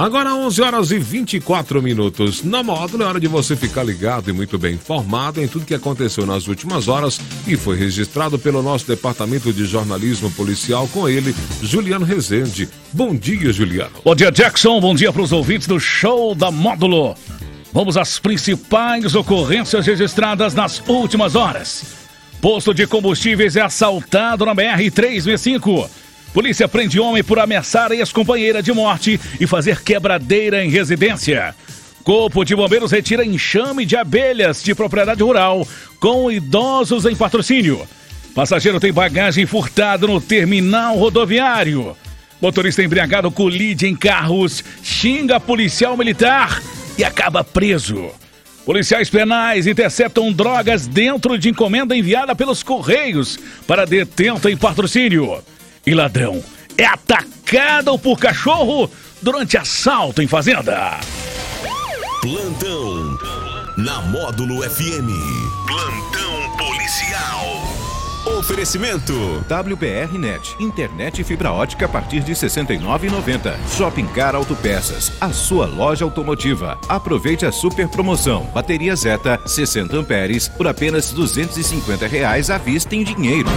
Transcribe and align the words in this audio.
Agora 0.00 0.34
11 0.34 0.62
horas 0.62 0.90
e 0.92 0.98
24 0.98 1.82
minutos. 1.82 2.42
Na 2.42 2.62
módulo 2.62 3.02
é 3.02 3.06
hora 3.06 3.20
de 3.20 3.28
você 3.28 3.54
ficar 3.54 3.82
ligado 3.82 4.30
e 4.30 4.32
muito 4.32 4.58
bem 4.58 4.76
informado 4.76 5.42
em 5.42 5.46
tudo 5.46 5.66
que 5.66 5.74
aconteceu 5.74 6.24
nas 6.24 6.48
últimas 6.48 6.88
horas 6.88 7.20
e 7.46 7.54
foi 7.54 7.76
registrado 7.76 8.38
pelo 8.38 8.62
nosso 8.62 8.86
departamento 8.86 9.52
de 9.52 9.66
jornalismo 9.66 10.30
policial 10.30 10.88
com 10.88 11.06
ele, 11.06 11.36
Juliano 11.62 12.06
Rezende. 12.06 12.66
Bom 12.94 13.14
dia, 13.14 13.52
Juliano. 13.52 13.90
Bom 14.02 14.14
dia, 14.14 14.32
Jackson. 14.32 14.80
Bom 14.80 14.94
dia 14.94 15.12
para 15.12 15.20
os 15.20 15.32
ouvintes 15.32 15.66
do 15.66 15.78
show 15.78 16.34
da 16.34 16.50
módulo. 16.50 17.14
Vamos 17.70 17.98
às 17.98 18.18
principais 18.18 19.14
ocorrências 19.14 19.84
registradas 19.84 20.54
nas 20.54 20.82
últimas 20.88 21.34
horas. 21.34 21.84
Posto 22.40 22.72
de 22.72 22.86
combustíveis 22.86 23.54
é 23.54 23.60
assaltado 23.60 24.46
na 24.46 24.54
BR-365. 24.54 25.90
Polícia 26.32 26.68
prende 26.68 27.00
homem 27.00 27.24
por 27.24 27.38
ameaçar 27.38 27.90
ex-companheira 27.90 28.62
de 28.62 28.72
morte 28.72 29.20
e 29.40 29.46
fazer 29.46 29.82
quebradeira 29.82 30.64
em 30.64 30.70
residência. 30.70 31.54
Corpo 32.04 32.44
de 32.44 32.54
Bombeiros 32.54 32.92
retira 32.92 33.24
enxame 33.24 33.84
de 33.84 33.96
abelhas 33.96 34.62
de 34.62 34.74
propriedade 34.74 35.22
rural 35.22 35.66
com 35.98 36.30
idosos 36.30 37.04
em 37.04 37.16
patrocínio. 37.16 37.86
Passageiro 38.34 38.78
tem 38.78 38.92
bagagem 38.92 39.44
furtada 39.44 40.06
no 40.06 40.20
terminal 40.20 40.96
rodoviário. 40.96 41.96
Motorista 42.40 42.82
embriagado 42.82 43.30
colide 43.30 43.86
em 43.86 43.94
carros, 43.94 44.64
xinga 44.82 45.40
policial 45.40 45.96
militar 45.96 46.62
e 46.96 47.04
acaba 47.04 47.42
preso. 47.42 48.08
Policiais 48.64 49.10
penais 49.10 49.66
interceptam 49.66 50.32
drogas 50.32 50.86
dentro 50.86 51.36
de 51.36 51.50
encomenda 51.50 51.96
enviada 51.96 52.36
pelos 52.36 52.62
Correios 52.62 53.36
para 53.66 53.84
detento 53.84 54.48
em 54.48 54.56
patrocínio. 54.56 55.42
E 55.86 55.94
ladrão 55.94 56.42
é 56.76 56.84
atacado 56.84 57.98
por 57.98 58.18
cachorro 58.18 58.90
durante 59.22 59.56
assalto 59.56 60.22
em 60.22 60.26
fazenda. 60.26 60.98
Plantão 62.20 63.18
na 63.78 64.00
Módulo 64.02 64.62
FM. 64.62 65.08
Plantão 65.66 66.56
policial. 66.58 67.40
Oferecimento 68.38 69.14
WBR 69.48 70.18
Net, 70.18 70.54
internet 70.60 71.22
e 71.22 71.24
fibra 71.24 71.50
ótica 71.50 71.86
a 71.86 71.88
partir 71.88 72.20
de 72.20 72.32
R$ 72.32 72.38
69,90. 72.38 73.54
Shopping 73.74 74.06
Car 74.08 74.34
Autopeças, 74.34 75.10
a 75.18 75.32
sua 75.32 75.64
loja 75.66 76.04
automotiva. 76.04 76.78
Aproveite 76.88 77.46
a 77.46 77.52
super 77.52 77.88
promoção. 77.88 78.44
Bateria 78.52 78.94
Zeta 78.94 79.40
60 79.46 79.96
amperes 79.96 80.46
por 80.46 80.68
apenas 80.68 81.10
250 81.12 82.06
reais 82.06 82.50
à 82.50 82.58
vista 82.58 82.94
em 82.94 83.02
dinheiro. 83.02 83.48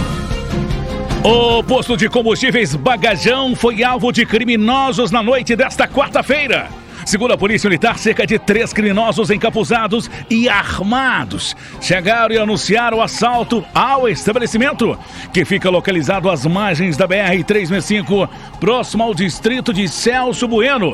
O 1.26 1.62
posto 1.62 1.96
de 1.96 2.06
combustíveis 2.06 2.76
Bagajão 2.76 3.56
foi 3.56 3.82
alvo 3.82 4.12
de 4.12 4.26
criminosos 4.26 5.10
na 5.10 5.22
noite 5.22 5.56
desta 5.56 5.88
quarta-feira. 5.88 6.68
Segundo 7.06 7.32
a 7.32 7.38
Polícia 7.38 7.66
Militar, 7.66 7.96
cerca 7.98 8.26
de 8.26 8.38
três 8.38 8.74
criminosos 8.74 9.30
encapuzados 9.30 10.10
e 10.28 10.50
armados 10.50 11.56
chegaram 11.80 12.34
e 12.34 12.38
anunciaram 12.38 12.98
o 12.98 13.02
assalto 13.02 13.64
ao 13.74 14.06
estabelecimento, 14.06 14.98
que 15.32 15.46
fica 15.46 15.70
localizado 15.70 16.28
às 16.28 16.44
margens 16.44 16.94
da 16.94 17.08
BR-365, 17.08 18.28
próximo 18.60 19.02
ao 19.02 19.14
distrito 19.14 19.72
de 19.72 19.88
Celso 19.88 20.46
Bueno. 20.46 20.92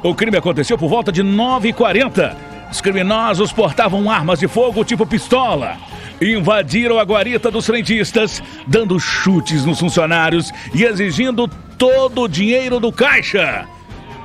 O 0.00 0.14
crime 0.14 0.36
aconteceu 0.36 0.78
por 0.78 0.88
volta 0.88 1.10
de 1.10 1.24
9h40. 1.24 2.36
Os 2.70 2.80
criminosos 2.80 3.52
portavam 3.52 4.08
armas 4.08 4.38
de 4.38 4.46
fogo 4.46 4.84
tipo 4.84 5.04
pistola. 5.04 5.76
Invadiram 6.22 7.00
a 7.00 7.02
guarita 7.02 7.50
dos 7.50 7.66
frentistas, 7.66 8.40
dando 8.66 9.00
chutes 9.00 9.64
nos 9.64 9.80
funcionários 9.80 10.52
e 10.72 10.84
exigindo 10.84 11.48
todo 11.76 12.22
o 12.22 12.28
dinheiro 12.28 12.78
do 12.78 12.92
caixa. 12.92 13.66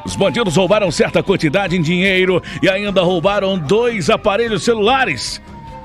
Os 0.05 0.15
bandidos 0.15 0.55
roubaram 0.55 0.91
certa 0.91 1.23
quantidade 1.23 1.75
em 1.75 1.81
dinheiro 1.81 2.41
e 2.61 2.69
ainda 2.69 3.01
roubaram 3.01 3.57
dois 3.57 4.11
aparelhos 4.11 4.63
celulares, 4.63 5.41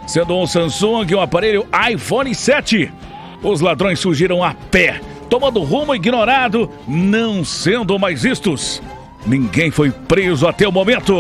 sendo 0.06 0.36
um 0.36 0.46
Samsung 0.46 1.06
e 1.10 1.14
um 1.14 1.20
aparelho 1.20 1.66
iPhone 1.90 2.34
7. 2.34 2.92
Os 3.42 3.60
ladrões 3.60 3.98
surgiram 3.98 4.44
a 4.44 4.52
pé, 4.52 5.00
tomando 5.30 5.62
rumo 5.62 5.94
ignorado, 5.94 6.70
não 6.86 7.42
sendo 7.42 7.98
mais 7.98 8.22
vistos. 8.22 8.82
Ninguém 9.26 9.70
foi 9.70 9.90
preso 9.90 10.46
até 10.46 10.68
o 10.68 10.72
momento. 10.72 11.14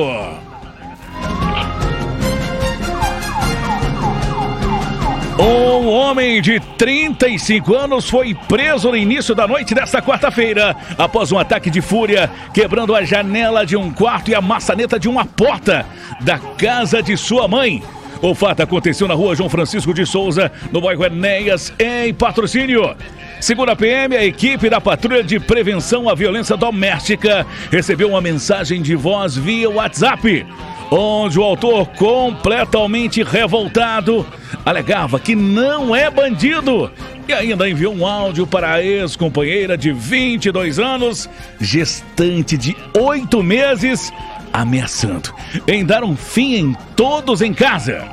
Um 5.42 5.88
homem 5.88 6.40
de 6.40 6.60
35 6.60 7.74
anos 7.74 8.08
foi 8.08 8.32
preso 8.32 8.90
no 8.90 8.96
início 8.96 9.34
da 9.34 9.44
noite 9.44 9.74
desta 9.74 10.00
quarta-feira, 10.00 10.76
após 10.96 11.32
um 11.32 11.38
ataque 11.38 11.68
de 11.68 11.80
fúria, 11.80 12.30
quebrando 12.54 12.94
a 12.94 13.02
janela 13.02 13.66
de 13.66 13.76
um 13.76 13.92
quarto 13.92 14.30
e 14.30 14.36
a 14.36 14.40
maçaneta 14.40 15.00
de 15.00 15.08
uma 15.08 15.24
porta 15.24 15.84
da 16.20 16.38
casa 16.38 17.02
de 17.02 17.16
sua 17.16 17.48
mãe. 17.48 17.82
O 18.22 18.36
fato 18.36 18.62
aconteceu 18.62 19.08
na 19.08 19.14
rua 19.14 19.34
João 19.34 19.48
Francisco 19.48 19.92
de 19.92 20.06
Souza, 20.06 20.52
no 20.70 20.80
bairro 20.80 21.04
Enéas, 21.04 21.72
em 21.76 22.14
patrocínio. 22.14 22.94
Segundo 23.40 23.70
a 23.70 23.74
PM, 23.74 24.16
a 24.16 24.24
equipe 24.24 24.70
da 24.70 24.80
Patrulha 24.80 25.24
de 25.24 25.40
Prevenção 25.40 26.08
à 26.08 26.14
Violência 26.14 26.56
Doméstica 26.56 27.44
recebeu 27.68 28.10
uma 28.10 28.20
mensagem 28.20 28.80
de 28.80 28.94
voz 28.94 29.36
via 29.36 29.68
WhatsApp 29.68 30.46
onde 30.92 31.40
o 31.40 31.42
autor, 31.42 31.86
completamente 31.86 33.22
revoltado, 33.22 34.26
alegava 34.64 35.18
que 35.18 35.34
não 35.34 35.96
é 35.96 36.10
bandido 36.10 36.90
e 37.26 37.32
ainda 37.32 37.68
enviou 37.68 37.94
um 37.94 38.06
áudio 38.06 38.46
para 38.46 38.74
a 38.74 38.82
ex-companheira 38.82 39.78
de 39.78 39.90
22 39.90 40.78
anos, 40.78 41.30
gestante 41.58 42.58
de 42.58 42.76
oito 42.98 43.42
meses, 43.42 44.12
ameaçando 44.52 45.32
em 45.66 45.82
dar 45.82 46.04
um 46.04 46.14
fim 46.14 46.56
em 46.56 46.76
todos 46.94 47.40
em 47.40 47.54
casa. 47.54 48.04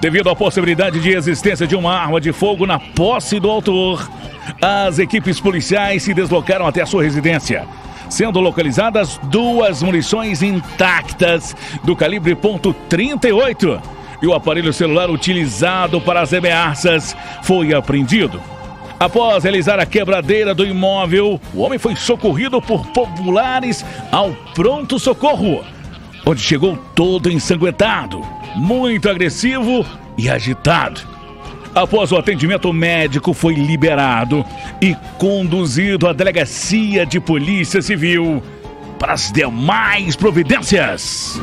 Devido 0.00 0.30
à 0.30 0.36
possibilidade 0.36 1.00
de 1.00 1.10
existência 1.10 1.66
de 1.66 1.76
uma 1.76 1.94
arma 1.94 2.20
de 2.20 2.32
fogo 2.32 2.64
na 2.64 2.78
posse 2.78 3.38
do 3.38 3.50
autor, 3.50 4.08
as 4.62 4.98
equipes 4.98 5.38
policiais 5.38 6.02
se 6.02 6.14
deslocaram 6.14 6.66
até 6.66 6.80
a 6.80 6.86
sua 6.86 7.02
residência 7.02 7.66
sendo 8.08 8.40
localizadas 8.40 9.18
duas 9.24 9.82
munições 9.82 10.42
intactas 10.42 11.56
do 11.84 11.96
calibre 11.96 12.34
.38 12.36 13.80
e 14.22 14.26
o 14.26 14.34
aparelho 14.34 14.72
celular 14.72 15.10
utilizado 15.10 16.00
para 16.00 16.20
as 16.20 16.32
ameaças 16.32 17.16
foi 17.42 17.74
apreendido. 17.74 18.40
Após 18.98 19.44
realizar 19.44 19.78
a 19.78 19.84
quebradeira 19.84 20.54
do 20.54 20.64
imóvel, 20.64 21.38
o 21.54 21.60
homem 21.60 21.78
foi 21.78 21.94
socorrido 21.94 22.62
por 22.62 22.86
populares 22.86 23.84
ao 24.10 24.32
pronto 24.54 24.98
socorro, 24.98 25.62
onde 26.24 26.40
chegou 26.40 26.78
todo 26.94 27.30
ensanguentado, 27.30 28.22
muito 28.54 29.10
agressivo 29.10 29.84
e 30.16 30.30
agitado. 30.30 31.15
Após 31.76 32.10
o 32.10 32.16
atendimento 32.16 32.72
médico, 32.72 33.34
foi 33.34 33.52
liberado 33.52 34.42
e 34.80 34.96
conduzido 35.18 36.08
à 36.08 36.14
delegacia 36.14 37.04
de 37.04 37.20
polícia 37.20 37.82
civil 37.82 38.42
para 38.98 39.12
as 39.12 39.30
demais 39.30 40.16
providências. 40.16 41.38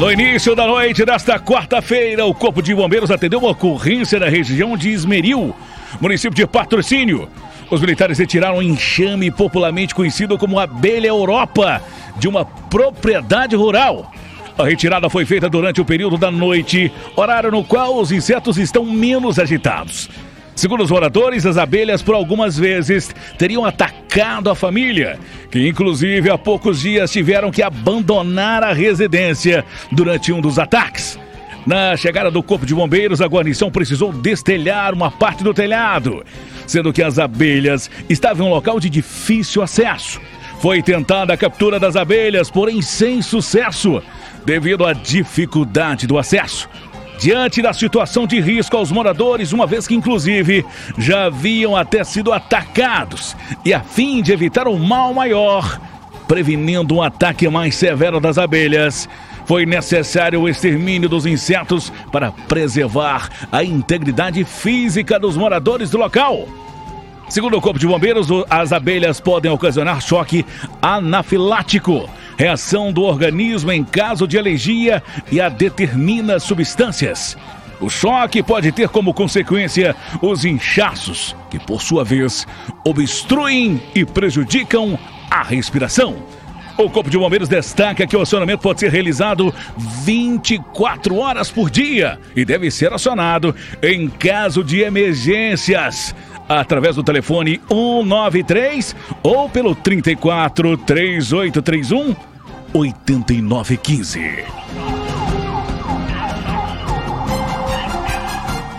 No 0.00 0.10
início 0.10 0.56
da 0.56 0.66
noite 0.66 1.04
desta 1.04 1.38
quarta-feira, 1.38 2.24
o 2.24 2.32
Corpo 2.32 2.62
de 2.62 2.74
Bombeiros 2.74 3.10
atendeu 3.10 3.40
uma 3.40 3.50
ocorrência 3.50 4.18
na 4.18 4.30
região 4.30 4.78
de 4.78 4.88
Esmeril, 4.88 5.54
município 6.00 6.34
de 6.34 6.46
Patrocínio. 6.46 7.28
Os 7.70 7.82
militares 7.82 8.18
retiraram 8.18 8.56
um 8.56 8.62
enxame 8.62 9.30
popularmente 9.30 9.94
conhecido 9.94 10.38
como 10.38 10.58
abelha 10.58 11.08
Europa 11.08 11.82
de 12.16 12.26
uma 12.26 12.46
propriedade 12.46 13.54
rural. 13.54 14.10
A 14.58 14.64
retirada 14.64 15.08
foi 15.08 15.24
feita 15.24 15.48
durante 15.48 15.80
o 15.80 15.84
período 15.84 16.18
da 16.18 16.32
noite, 16.32 16.90
horário 17.14 17.48
no 17.48 17.62
qual 17.62 17.96
os 17.96 18.10
insetos 18.10 18.58
estão 18.58 18.84
menos 18.84 19.38
agitados. 19.38 20.10
Segundo 20.56 20.82
os 20.82 20.90
moradores, 20.90 21.46
as 21.46 21.56
abelhas 21.56 22.02
por 22.02 22.16
algumas 22.16 22.58
vezes 22.58 23.14
teriam 23.38 23.64
atacado 23.64 24.50
a 24.50 24.56
família, 24.56 25.16
que 25.48 25.68
inclusive 25.68 26.28
há 26.28 26.36
poucos 26.36 26.80
dias 26.80 27.12
tiveram 27.12 27.52
que 27.52 27.62
abandonar 27.62 28.64
a 28.64 28.72
residência 28.72 29.64
durante 29.92 30.32
um 30.32 30.40
dos 30.40 30.58
ataques. 30.58 31.16
Na 31.64 31.96
chegada 31.96 32.28
do 32.28 32.42
Corpo 32.42 32.66
de 32.66 32.74
Bombeiros, 32.74 33.20
a 33.20 33.26
guarnição 33.26 33.70
precisou 33.70 34.12
destelhar 34.12 34.92
uma 34.92 35.08
parte 35.08 35.44
do 35.44 35.54
telhado, 35.54 36.24
sendo 36.66 36.92
que 36.92 37.02
as 37.04 37.16
abelhas 37.20 37.88
estavam 38.08 38.44
em 38.44 38.50
um 38.50 38.52
local 38.52 38.80
de 38.80 38.90
difícil 38.90 39.62
acesso. 39.62 40.20
Foi 40.60 40.82
tentada 40.82 41.32
a 41.32 41.36
captura 41.36 41.78
das 41.78 41.94
abelhas, 41.94 42.50
porém 42.50 42.82
sem 42.82 43.22
sucesso 43.22 44.02
devido 44.44 44.84
à 44.84 44.92
dificuldade 44.92 46.06
do 46.06 46.18
acesso. 46.18 46.68
Diante 47.18 47.62
da 47.62 47.72
situação 47.72 48.26
de 48.26 48.40
risco 48.40 48.76
aos 48.76 48.90
moradores, 48.90 49.52
uma 49.52 49.66
vez 49.66 49.86
que 49.86 49.94
inclusive 49.94 50.64
já 50.96 51.26
haviam 51.26 51.76
até 51.76 52.02
sido 52.02 52.32
atacados, 52.32 53.36
e 53.64 53.72
a 53.72 53.80
fim 53.80 54.20
de 54.22 54.32
evitar 54.32 54.66
um 54.68 54.78
mal 54.78 55.14
maior, 55.14 55.80
prevenindo 56.26 56.94
um 56.94 57.02
ataque 57.02 57.48
mais 57.48 57.74
severo 57.74 58.20
das 58.20 58.36
abelhas, 58.36 59.08
foi 59.46 59.64
necessário 59.64 60.40
o 60.40 60.48
extermínio 60.48 61.08
dos 61.08 61.24
insetos 61.24 61.92
para 62.12 62.30
preservar 62.30 63.30
a 63.50 63.64
integridade 63.64 64.44
física 64.44 65.18
dos 65.18 65.36
moradores 65.36 65.90
do 65.90 65.98
local. 65.98 66.46
Segundo 67.28 67.58
o 67.58 67.60
Corpo 67.60 67.78
de 67.78 67.86
Bombeiros, 67.86 68.28
as 68.48 68.72
abelhas 68.72 69.20
podem 69.20 69.50
ocasionar 69.50 70.00
choque 70.00 70.46
anafilático, 70.80 72.08
reação 72.38 72.90
do 72.90 73.02
organismo 73.02 73.70
em 73.70 73.84
caso 73.84 74.26
de 74.26 74.38
alergia 74.38 75.02
e 75.30 75.38
a 75.38 75.50
determinadas 75.50 76.42
substâncias. 76.42 77.36
O 77.80 77.90
choque 77.90 78.42
pode 78.42 78.72
ter 78.72 78.88
como 78.88 79.12
consequência 79.12 79.94
os 80.22 80.46
inchaços, 80.46 81.36
que 81.50 81.58
por 81.58 81.82
sua 81.82 82.02
vez 82.02 82.46
obstruem 82.82 83.80
e 83.94 84.06
prejudicam 84.06 84.98
a 85.30 85.42
respiração. 85.42 86.16
O 86.78 86.88
Corpo 86.88 87.10
de 87.10 87.18
Bombeiros 87.18 87.48
destaca 87.48 88.06
que 88.06 88.16
o 88.16 88.20
acionamento 88.22 88.62
pode 88.62 88.80
ser 88.80 88.90
realizado 88.90 89.52
24 89.76 91.16
horas 91.16 91.50
por 91.50 91.68
dia 91.68 92.18
e 92.34 92.44
deve 92.44 92.70
ser 92.70 92.92
acionado 92.92 93.54
em 93.82 94.08
caso 94.08 94.64
de 94.64 94.80
emergências 94.80 96.14
através 96.48 96.96
do 96.96 97.02
telefone 97.02 97.60
193 97.68 98.96
ou 99.22 99.48
pelo 99.48 99.74
34 99.74 100.76
3831 100.78 102.16
8915. 102.72 104.44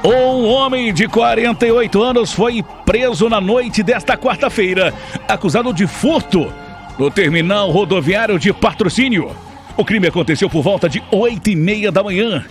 Um 0.03 0.47
homem 0.47 0.93
de 0.93 1.07
48 1.07 2.01
anos 2.01 2.31
foi 2.31 2.63
preso 2.85 3.29
na 3.29 3.41
noite 3.41 3.83
desta 3.83 4.17
quarta-feira, 4.17 4.93
acusado 5.27 5.73
de 5.73 5.85
furto 5.85 6.51
no 6.97 7.11
terminal 7.11 7.69
rodoviário 7.69 8.39
de 8.39 8.53
patrocínio. 8.53 9.35
O 9.75 9.83
crime 9.85 10.07
aconteceu 10.07 10.49
por 10.49 10.63
volta 10.63 10.89
de 10.89 11.03
8 11.11 11.49
e 11.49 11.55
meia 11.55 11.91
da 11.91 12.01
manhã, 12.01 12.45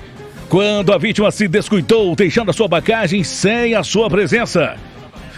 quando 0.49 0.93
a 0.93 0.99
vítima 0.99 1.31
se 1.31 1.49
descuidou, 1.49 2.15
deixando 2.15 2.51
a 2.51 2.55
sua 2.55 2.69
bagagem 2.69 3.25
sem 3.25 3.75
a 3.75 3.83
sua 3.83 4.09
presença. 4.09 4.77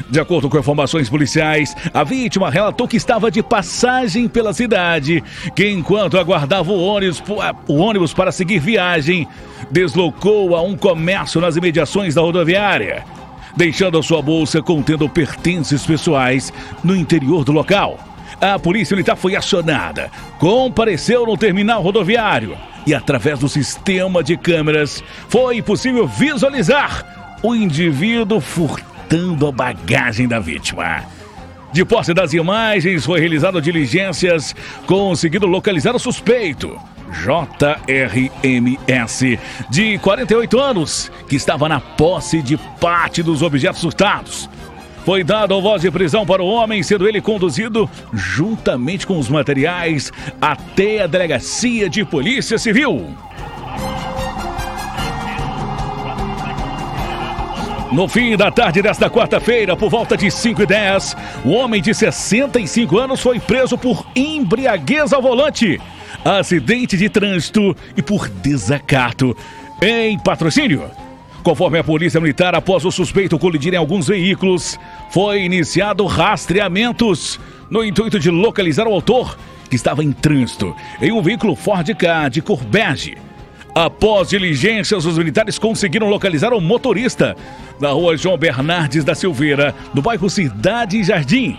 De 0.08 0.18
acordo 0.20 0.48
com 0.48 0.58
informações 0.58 1.08
policiais, 1.08 1.74
a 1.92 2.02
vítima 2.04 2.50
relatou 2.50 2.88
que 2.88 2.96
estava 2.96 3.30
de 3.30 3.42
passagem 3.42 4.28
pela 4.28 4.52
cidade, 4.52 5.22
que 5.54 5.68
enquanto 5.68 6.18
aguardava 6.18 6.72
o 6.72 6.80
ônibus, 6.80 7.22
o 7.68 7.76
ônibus 7.76 8.12
para 8.12 8.32
seguir 8.32 8.58
viagem, 8.58 9.28
deslocou 9.70 10.56
a 10.56 10.62
um 10.62 10.76
comércio 10.76 11.40
nas 11.40 11.56
imediações 11.56 12.14
da 12.14 12.22
rodoviária, 12.22 13.04
deixando 13.56 13.98
a 13.98 14.02
sua 14.02 14.22
bolsa 14.22 14.62
contendo 14.62 15.08
pertences 15.08 15.84
pessoais 15.84 16.52
no 16.82 16.96
interior 16.96 17.44
do 17.44 17.52
local. 17.52 17.98
A 18.40 18.58
polícia 18.58 18.94
militar 18.94 19.16
foi 19.16 19.36
acionada, 19.36 20.10
compareceu 20.38 21.26
no 21.26 21.36
terminal 21.36 21.82
rodoviário 21.82 22.56
e, 22.86 22.94
através 22.94 23.38
do 23.38 23.48
sistema 23.48 24.22
de 24.22 24.36
câmeras, 24.36 25.02
foi 25.28 25.60
possível 25.60 26.06
visualizar 26.06 27.38
o 27.42 27.54
indivíduo 27.54 28.40
furtando 29.10 29.48
a 29.48 29.52
bagagem 29.52 30.28
da 30.28 30.38
vítima. 30.38 31.02
De 31.72 31.84
posse 31.84 32.14
das 32.14 32.32
imagens, 32.32 33.04
foi 33.04 33.18
realizada 33.18 33.60
diligências, 33.60 34.54
conseguindo 34.86 35.48
localizar 35.48 35.96
o 35.96 35.98
suspeito. 35.98 36.78
JRMS, 37.10 38.28
de 39.68 39.98
48 39.98 40.60
anos, 40.60 41.10
que 41.28 41.34
estava 41.34 41.68
na 41.68 41.80
posse 41.80 42.40
de 42.40 42.56
parte 42.80 43.20
dos 43.20 43.42
objetos 43.42 43.80
furtados. 43.80 44.48
Foi 45.04 45.24
dado 45.24 45.60
voz 45.60 45.82
de 45.82 45.90
prisão 45.90 46.24
para 46.24 46.40
o 46.42 46.46
homem, 46.46 46.80
sendo 46.84 47.08
ele 47.08 47.20
conduzido, 47.20 47.90
juntamente 48.12 49.04
com 49.08 49.18
os 49.18 49.28
materiais, 49.28 50.12
até 50.40 51.02
a 51.02 51.08
delegacia 51.08 51.90
de 51.90 52.04
polícia 52.04 52.58
civil. 52.58 53.12
No 57.92 58.06
fim 58.06 58.36
da 58.36 58.52
tarde 58.52 58.80
desta 58.80 59.10
quarta-feira, 59.10 59.76
por 59.76 59.90
volta 59.90 60.16
de 60.16 60.30
5 60.30 60.62
e 60.62 60.66
10, 60.66 61.16
o 61.44 61.50
homem 61.50 61.82
de 61.82 61.92
65 61.92 62.96
anos 62.96 63.20
foi 63.20 63.40
preso 63.40 63.76
por 63.76 64.06
embriaguez 64.14 65.12
ao 65.12 65.20
volante, 65.20 65.80
acidente 66.24 66.96
de 66.96 67.08
trânsito 67.08 67.76
e 67.96 68.00
por 68.00 68.28
desacato 68.28 69.36
em 69.82 70.16
patrocínio. 70.20 70.88
Conforme 71.42 71.80
a 71.80 71.84
Polícia 71.84 72.20
Militar, 72.20 72.54
após 72.54 72.84
o 72.84 72.92
suspeito 72.92 73.38
colidir 73.40 73.74
em 73.74 73.78
alguns 73.78 74.06
veículos, 74.06 74.78
foi 75.10 75.42
iniciado 75.42 76.06
rastreamentos 76.06 77.40
no 77.68 77.84
intuito 77.84 78.20
de 78.20 78.30
localizar 78.30 78.86
o 78.86 78.92
autor, 78.92 79.36
que 79.68 79.74
estava 79.74 80.04
em 80.04 80.12
trânsito 80.12 80.76
em 81.02 81.10
um 81.10 81.20
veículo 81.20 81.56
Ford 81.56 81.88
Ka 81.96 82.28
de 82.28 82.40
cor 82.40 82.62
bege. 82.62 83.16
Após 83.74 84.28
diligências, 84.28 85.04
os 85.04 85.16
militares 85.16 85.58
conseguiram 85.58 86.08
localizar 86.08 86.52
o 86.52 86.60
motorista 86.60 87.36
na 87.80 87.90
rua 87.90 88.16
João 88.16 88.36
Bernardes 88.36 89.04
da 89.04 89.14
Silveira, 89.14 89.74
no 89.94 90.02
bairro 90.02 90.28
Cidade 90.28 91.02
Jardim. 91.04 91.56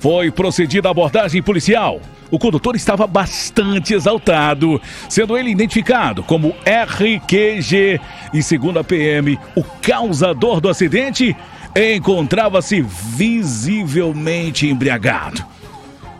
Foi 0.00 0.30
procedida 0.30 0.88
a 0.88 0.90
abordagem 0.90 1.42
policial. 1.42 2.00
O 2.30 2.38
condutor 2.38 2.74
estava 2.74 3.06
bastante 3.06 3.94
exaltado, 3.94 4.80
sendo 5.08 5.38
ele 5.38 5.50
identificado 5.50 6.22
como 6.24 6.54
RQG 6.66 8.00
e, 8.32 8.42
segundo 8.42 8.80
a 8.80 8.84
PM, 8.84 9.38
o 9.54 9.62
causador 9.62 10.60
do 10.60 10.68
acidente 10.68 11.36
encontrava-se 11.76 12.82
visivelmente 12.82 14.68
embriagado. 14.68 15.44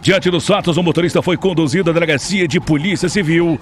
Diante 0.00 0.30
dos 0.30 0.46
fatos, 0.46 0.76
o 0.76 0.82
motorista 0.82 1.22
foi 1.22 1.36
conduzido 1.36 1.90
à 1.90 1.92
delegacia 1.92 2.46
de 2.46 2.60
polícia 2.60 3.08
civil 3.08 3.58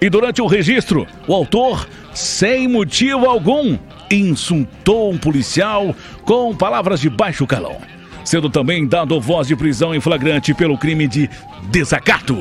e, 0.00 0.10
durante 0.10 0.42
o 0.42 0.46
registro, 0.46 1.06
o 1.26 1.34
autor, 1.34 1.88
sem 2.12 2.68
motivo 2.68 3.26
algum, 3.26 3.78
insultou 4.10 5.10
um 5.12 5.18
policial 5.18 5.94
com 6.24 6.54
palavras 6.54 7.00
de 7.00 7.10
baixo 7.10 7.46
calão 7.46 7.76
sendo 8.26 8.50
também 8.50 8.86
dado 8.86 9.20
voz 9.20 9.46
de 9.46 9.54
prisão 9.54 9.94
em 9.94 10.00
flagrante 10.00 10.52
pelo 10.52 10.76
crime 10.76 11.06
de 11.06 11.30
desacato. 11.70 12.36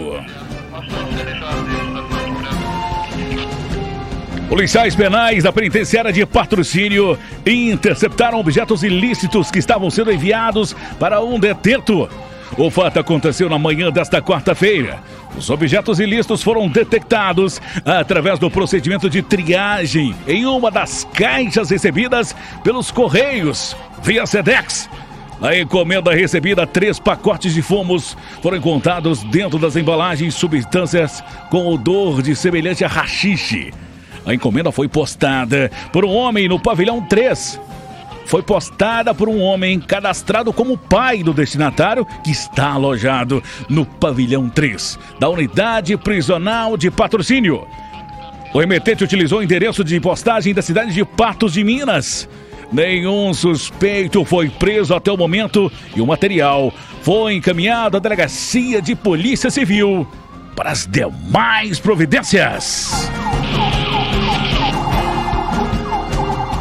Policiais 4.49 4.95
penais 4.95 5.43
da 5.43 5.51
penitenciária 5.51 6.11
de 6.11 6.25
patrocínio 6.25 7.17
interceptaram 7.45 8.39
objetos 8.39 8.83
ilícitos 8.83 9.51
que 9.51 9.59
estavam 9.59 9.89
sendo 9.89 10.11
enviados 10.11 10.75
para 10.99 11.21
um 11.21 11.39
detento. 11.39 12.09
O 12.57 12.69
fato 12.69 12.99
aconteceu 12.99 13.49
na 13.49 13.59
manhã 13.59 13.91
desta 13.91 14.21
quarta-feira. 14.21 14.99
Os 15.37 15.49
objetos 15.49 15.99
ilícitos 15.99 16.41
foram 16.41 16.67
detectados 16.67 17.61
através 17.83 18.39
do 18.39 18.49
procedimento 18.49 19.09
de 19.09 19.21
triagem 19.21 20.15
em 20.27 20.45
uma 20.45 20.71
das 20.71 21.03
caixas 21.13 21.69
recebidas 21.69 22.35
pelos 22.63 22.91
Correios 22.91 23.75
via 24.01 24.25
SEDEX 24.25 24.89
na 25.39 25.57
encomenda 25.57 26.13
recebida, 26.13 26.65
três 26.65 26.97
pacotes 26.97 27.53
de 27.53 27.61
fumos 27.61 28.15
foram 28.41 28.57
encontrados 28.57 29.23
dentro 29.23 29.59
das 29.59 29.75
embalagens 29.75 30.33
substâncias 30.33 31.23
com 31.49 31.67
odor 31.67 32.21
de 32.21 32.35
semelhante 32.35 32.85
a 32.85 32.87
rachixe. 32.87 33.73
A 34.25 34.33
encomenda 34.33 34.71
foi 34.71 34.87
postada 34.87 35.69
por 35.91 36.05
um 36.05 36.09
homem 36.09 36.47
no 36.47 36.59
pavilhão 36.59 37.01
3. 37.01 37.59
Foi 38.25 38.41
postada 38.41 39.13
por 39.13 39.29
um 39.29 39.39
homem 39.39 39.79
cadastrado 39.79 40.51
como 40.51 40.77
pai 40.77 41.23
do 41.23 41.33
destinatário 41.33 42.05
que 42.23 42.31
está 42.31 42.71
alojado 42.71 43.41
no 43.69 43.85
pavilhão 43.85 44.49
3 44.49 44.99
da 45.19 45.29
unidade 45.29 45.95
prisional 45.97 46.75
de 46.75 46.89
patrocínio. 46.89 47.67
O 48.53 48.59
remetente 48.59 49.03
utilizou 49.03 49.39
o 49.39 49.43
endereço 49.43 49.83
de 49.83 49.99
postagem 49.99 50.53
da 50.53 50.61
cidade 50.61 50.93
de 50.93 51.03
Patos 51.03 51.53
de 51.53 51.63
Minas 51.63 52.27
Nenhum 52.71 53.33
suspeito 53.33 54.25
foi 54.25 54.49
preso 54.49 54.93
até 54.93 55.11
o 55.11 55.17
momento 55.17 55.71
e 55.95 56.01
o 56.01 56.07
material 56.07 56.73
foi 57.01 57.35
encaminhado 57.35 57.97
à 57.97 57.99
delegacia 57.99 58.81
de 58.81 58.95
Polícia 58.95 59.49
Civil 59.49 60.07
para 60.55 60.71
as 60.71 60.87
demais 60.87 61.79
providências. 61.79 63.09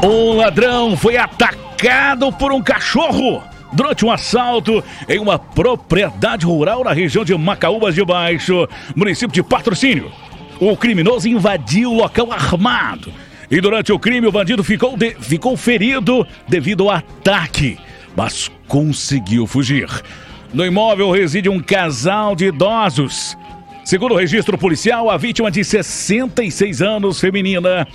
Um 0.04 0.36
ladrão 0.36 0.94
foi 0.98 1.16
atacado 1.16 2.30
por 2.30 2.52
um 2.52 2.62
cachorro 2.62 3.42
durante 3.72 4.04
um 4.04 4.10
assalto 4.10 4.84
em 5.08 5.18
uma 5.18 5.38
propriedade 5.38 6.44
rural 6.44 6.84
na 6.84 6.92
região 6.92 7.24
de 7.24 7.34
Macaúbas 7.34 7.94
de 7.94 8.04
Baixo, 8.04 8.68
município 8.94 9.32
de 9.32 9.42
Patrocínio. 9.42 10.12
O 10.60 10.76
criminoso 10.76 11.26
invadiu 11.26 11.90
o 11.90 11.96
local 11.96 12.30
armado 12.30 13.10
e 13.50 13.62
durante 13.62 13.94
o 13.94 13.98
crime, 13.98 14.26
o 14.26 14.32
bandido 14.32 14.62
ficou, 14.62 14.94
de... 14.94 15.14
ficou 15.14 15.56
ferido 15.56 16.26
devido 16.46 16.82
ao 16.82 16.96
ataque, 16.96 17.78
mas 18.14 18.50
conseguiu 18.68 19.46
fugir. 19.46 19.88
No 20.52 20.66
imóvel 20.66 21.10
reside 21.12 21.48
um 21.48 21.60
casal 21.60 22.36
de 22.36 22.48
idosos. 22.48 23.38
Segundo 23.86 24.12
o 24.12 24.18
registro 24.18 24.58
policial, 24.58 25.08
a 25.08 25.16
vítima 25.16 25.50
de 25.50 25.64
66 25.64 26.82
anos, 26.82 27.18
feminina, 27.18 27.88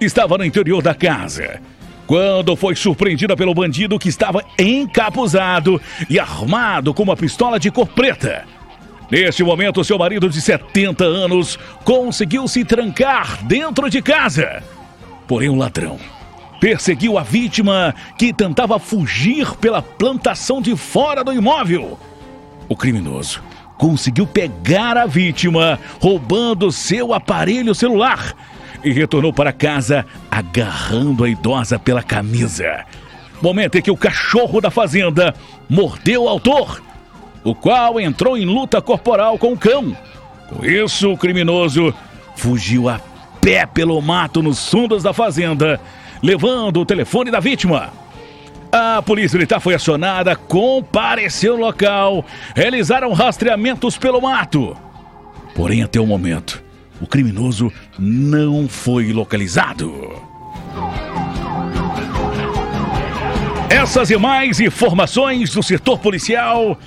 estava 0.00 0.38
no 0.38 0.44
interior 0.44 0.82
da 0.82 0.94
casa. 0.94 1.60
Quando 2.06 2.54
foi 2.54 2.76
surpreendida 2.76 3.36
pelo 3.36 3.54
bandido 3.54 3.98
que 3.98 4.08
estava 4.08 4.44
encapuzado 4.58 5.80
e 6.08 6.18
armado 6.18 6.94
com 6.94 7.02
uma 7.02 7.16
pistola 7.16 7.58
de 7.58 7.70
cor 7.70 7.88
preta. 7.88 8.44
Neste 9.10 9.42
momento, 9.42 9.84
seu 9.84 9.98
marido 9.98 10.28
de 10.28 10.40
70 10.40 11.04
anos 11.04 11.58
conseguiu 11.84 12.46
se 12.46 12.64
trancar 12.64 13.44
dentro 13.44 13.88
de 13.88 14.02
casa. 14.02 14.62
Porém, 15.26 15.48
o 15.48 15.56
ladrão 15.56 15.98
perseguiu 16.60 17.18
a 17.18 17.22
vítima 17.22 17.94
que 18.18 18.32
tentava 18.32 18.78
fugir 18.78 19.54
pela 19.56 19.82
plantação 19.82 20.60
de 20.60 20.76
fora 20.76 21.22
do 21.22 21.32
imóvel. 21.32 21.98
O 22.68 22.76
criminoso 22.76 23.42
conseguiu 23.76 24.26
pegar 24.26 24.96
a 24.96 25.06
vítima, 25.06 25.78
roubando 26.00 26.72
seu 26.72 27.12
aparelho 27.12 27.74
celular 27.74 28.34
e 28.86 28.92
retornou 28.92 29.32
para 29.32 29.52
casa 29.52 30.06
agarrando 30.30 31.24
a 31.24 31.28
idosa 31.28 31.76
pela 31.76 32.04
camisa. 32.04 32.84
Momento 33.42 33.76
em 33.76 33.82
que 33.82 33.90
o 33.90 33.96
cachorro 33.96 34.60
da 34.60 34.70
fazenda 34.70 35.34
mordeu 35.68 36.22
o 36.22 36.28
autor, 36.28 36.80
o 37.42 37.52
qual 37.52 37.98
entrou 37.98 38.38
em 38.38 38.44
luta 38.44 38.80
corporal 38.80 39.36
com 39.38 39.52
o 39.52 39.58
cão. 39.58 39.96
Com 40.48 40.64
isso, 40.64 41.10
o 41.10 41.18
criminoso 41.18 41.92
fugiu 42.36 42.88
a 42.88 43.00
pé 43.40 43.66
pelo 43.66 44.00
mato 44.00 44.40
nos 44.40 44.70
fundos 44.70 45.02
da 45.02 45.12
fazenda, 45.12 45.80
levando 46.22 46.78
o 46.78 46.86
telefone 46.86 47.28
da 47.28 47.40
vítima. 47.40 47.92
A 48.70 49.02
polícia 49.02 49.36
militar 49.36 49.58
foi 49.58 49.74
acionada, 49.74 50.36
compareceu 50.36 51.56
no 51.56 51.64
local, 51.64 52.24
realizaram 52.54 53.12
rastreamentos 53.12 53.98
pelo 53.98 54.20
mato. 54.20 54.76
Porém, 55.56 55.82
até 55.82 55.98
o 55.98 56.06
momento, 56.06 56.62
o 57.00 57.06
criminoso 57.06 57.72
não 57.98 58.68
foi 58.68 59.12
localizado. 59.12 60.12
Essas 63.68 64.10
e 64.10 64.16
mais 64.16 64.60
informações 64.60 65.50
do 65.50 65.62
setor 65.62 65.98
policial 65.98 66.78